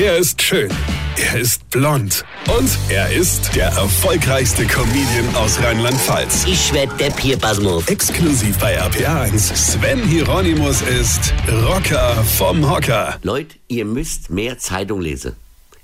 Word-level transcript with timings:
Er 0.00 0.16
ist 0.16 0.40
schön. 0.40 0.70
Er 1.16 1.40
ist 1.40 1.68
blond. 1.70 2.24
Und 2.56 2.70
er 2.88 3.10
ist 3.10 3.56
der 3.56 3.66
erfolgreichste 3.66 4.64
Comedian 4.64 5.34
aus 5.34 5.60
Rheinland-Pfalz. 5.60 6.44
Ich 6.46 6.72
werd 6.72 7.00
der 7.00 7.10
Pierpasmus. 7.10 7.88
Exklusiv 7.88 8.56
bei 8.60 8.80
RPA1. 8.80 9.56
Sven 9.56 10.00
Hieronymus 10.04 10.82
ist 10.82 11.34
Rocker 11.66 12.14
vom 12.36 12.70
Hocker. 12.70 13.18
Leute, 13.24 13.56
ihr 13.66 13.84
müsst 13.84 14.30
mehr 14.30 14.56
Zeitung 14.58 15.00
lesen. 15.00 15.34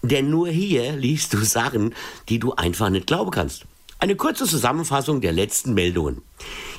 Denn 0.03 0.31
nur 0.31 0.47
hier 0.47 0.93
liest 0.93 1.35
du 1.35 1.45
Sachen, 1.45 1.93
die 2.29 2.39
du 2.39 2.55
einfach 2.55 2.91
nicht 2.91 3.09
glauben 3.09 3.33
kannst. 3.33 3.65
Eine 3.99 4.15
kurze 4.15 4.45
Zusammenfassung 4.45 5.23
der 5.23 5.33
letzten 5.33 5.75
Meldungen. 5.75 6.23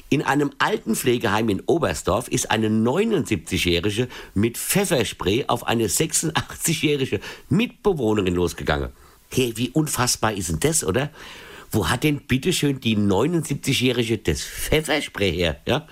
In 0.09 0.21
einem 0.21 0.51
alten 0.59 0.95
Pflegeheim 0.95 1.49
in 1.49 1.61
Oberstdorf 1.61 2.27
ist 2.27 2.51
eine 2.51 2.69
79-Jährige 2.69 4.07
mit 4.35 4.57
Pfefferspray 4.57 5.45
auf 5.47 5.65
eine 5.65 5.87
86-jährige 5.87 7.19
Mitbewohnerin 7.49 8.36
losgegangen. 8.36 8.89
Hey, 9.32 9.54
wie 9.55 9.71
unfassbar 9.71 10.33
ist 10.33 10.49
denn 10.49 10.60
das, 10.60 10.83
oder? 10.83 11.10
Wo 11.71 11.89
hat 11.89 12.04
denn 12.04 12.21
bitteschön 12.21 12.79
die 12.79 12.96
79-jährige 12.96 14.19
das 14.19 14.41
Pfefferspray 14.41 15.32
her, 15.32 15.60
ja? 15.68 15.87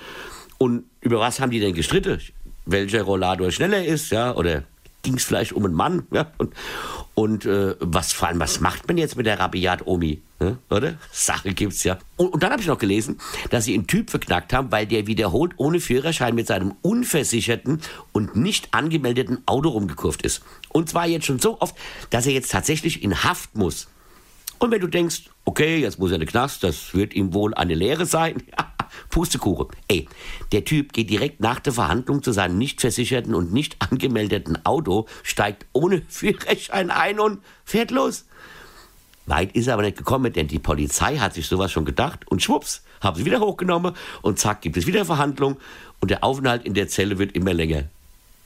Und 0.59 0.85
über 1.01 1.19
was 1.19 1.39
haben 1.39 1.51
die 1.51 1.59
denn 1.59 1.73
gestritten? 1.73 2.21
Welcher 2.65 3.01
Rollator 3.01 3.51
schneller 3.51 3.83
ist, 3.83 4.11
ja? 4.11 4.35
Oder 4.35 4.63
ging 5.03 5.15
es 5.15 5.23
vielleicht 5.23 5.53
um 5.53 5.65
einen 5.65 5.75
Mann, 5.75 6.07
ja? 6.11 6.31
Und, 6.37 6.53
und 7.13 7.45
äh, 7.45 7.75
was 7.79 8.13
vor 8.13 8.29
allem, 8.29 8.39
was 8.39 8.59
macht 8.59 8.87
man 8.87 8.97
jetzt 8.97 9.15
mit 9.15 9.27
der 9.27 9.39
Rabiat-Omi? 9.39 10.21
Ne? 10.39 10.57
Oder? 10.69 10.95
Sache 11.11 11.53
gibt's 11.53 11.83
ja. 11.83 11.99
Und, 12.17 12.33
und 12.33 12.41
dann 12.41 12.51
habe 12.51 12.61
ich 12.61 12.67
noch 12.67 12.79
gelesen, 12.79 13.19
dass 13.51 13.65
sie 13.65 13.73
einen 13.75 13.85
Typ 13.85 14.09
verknackt 14.09 14.53
haben, 14.53 14.71
weil 14.71 14.87
der 14.87 15.05
wiederholt 15.05 15.53
ohne 15.57 15.79
Führerschein 15.79 16.33
mit 16.33 16.47
seinem 16.47 16.73
unversicherten 16.81 17.81
und 18.13 18.35
nicht 18.35 18.73
angemeldeten 18.73 19.43
Auto 19.45 19.69
rumgekurft 19.69 20.23
ist. 20.23 20.41
Und 20.69 20.89
zwar 20.89 21.05
jetzt 21.05 21.25
schon 21.25 21.39
so 21.39 21.61
oft, 21.61 21.75
dass 22.09 22.25
er 22.25 22.33
jetzt 22.33 22.51
tatsächlich 22.51 23.03
in 23.03 23.23
Haft 23.23 23.55
muss. 23.55 23.89
Und 24.59 24.71
wenn 24.71 24.81
du 24.81 24.87
denkst, 24.87 25.23
okay, 25.45 25.77
jetzt 25.77 25.99
muss 25.99 26.11
er 26.11 26.15
in 26.15 26.21
den 26.21 26.29
Knast, 26.29 26.63
das 26.63 26.93
wird 26.93 27.13
ihm 27.13 27.33
wohl 27.33 27.53
eine 27.53 27.75
Lehre 27.75 28.05
sein. 28.05 28.41
Pustekuchen. 29.09 29.67
Ey, 29.87 30.07
der 30.51 30.65
Typ 30.65 30.93
geht 30.93 31.09
direkt 31.09 31.39
nach 31.39 31.59
der 31.59 31.73
Verhandlung 31.73 32.23
zu 32.23 32.31
seinem 32.31 32.57
nicht 32.57 32.81
versicherten 32.81 33.35
und 33.35 33.53
nicht 33.53 33.77
angemeldeten 33.79 34.65
Auto, 34.65 35.07
steigt 35.23 35.65
ohne 35.73 36.01
Führerschein 36.09 36.91
ein 36.91 37.19
und 37.19 37.39
fährt 37.65 37.91
los. 37.91 38.25
Weit 39.25 39.53
ist 39.53 39.67
er 39.67 39.75
aber 39.75 39.83
nicht 39.83 39.97
gekommen, 39.97 40.33
denn 40.33 40.47
die 40.47 40.59
Polizei 40.59 41.17
hat 41.17 41.33
sich 41.33 41.47
sowas 41.47 41.71
schon 41.71 41.85
gedacht 41.85 42.27
und 42.27 42.43
schwupps, 42.43 42.83
haben 43.01 43.15
sie 43.15 43.25
wieder 43.25 43.39
hochgenommen 43.39 43.95
und 44.21 44.37
zack, 44.37 44.61
gibt 44.61 44.75
es 44.75 44.85
wieder 44.85 45.05
Verhandlung 45.05 45.57
und 46.01 46.11
der 46.11 46.23
Aufenthalt 46.23 46.65
in 46.65 46.73
der 46.73 46.89
Zelle 46.89 47.17
wird 47.19 47.31
immer 47.33 47.53
länger. 47.53 47.85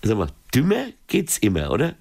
Sag 0.03 0.17
mal, 0.17 0.29
dümmer 0.53 0.85
geht's 1.07 1.39
immer, 1.39 1.71
oder? 1.71 1.95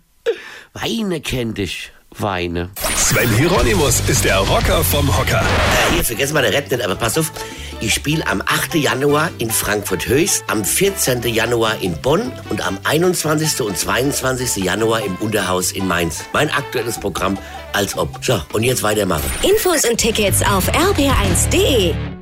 Weine 0.74 1.22
kennt 1.22 1.56
dich, 1.56 1.92
Weine. 2.10 2.70
Sven 2.96 3.30
Hieronymus 3.36 4.00
ist 4.08 4.24
der 4.24 4.38
Rocker 4.38 4.82
vom 4.84 5.16
Hocker. 5.16 5.40
Äh, 5.40 5.94
hier, 5.94 6.04
vergessen 6.04 6.34
mal 6.34 6.42
der 6.42 6.52
Rap 6.52 6.70
nicht, 6.70 6.84
aber 6.84 6.96
pass 6.96 7.16
auf. 7.18 7.32
Ich 7.80 7.94
spiele 7.94 8.26
am 8.26 8.42
8. 8.44 8.74
Januar 8.76 9.30
in 9.38 9.50
Frankfurt-Höchst, 9.50 10.44
am 10.48 10.64
14. 10.64 11.22
Januar 11.22 11.80
in 11.82 12.00
Bonn 12.00 12.32
und 12.48 12.66
am 12.66 12.78
21. 12.84 13.60
und 13.60 13.76
22. 13.76 14.64
Januar 14.64 15.04
im 15.04 15.14
Unterhaus 15.16 15.72
in 15.72 15.86
Mainz. 15.86 16.24
Mein 16.32 16.50
aktuelles 16.50 16.98
Programm 16.98 17.38
als 17.72 17.96
ob. 17.98 18.24
So, 18.24 18.40
und 18.52 18.62
jetzt 18.62 18.82
weitermachen. 18.82 19.30
Infos 19.42 19.84
und 19.88 19.98
Tickets 19.98 20.42
auf 20.42 20.68
rb1.de. 20.72 22.15